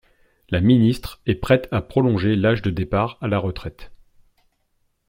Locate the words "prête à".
1.35-1.79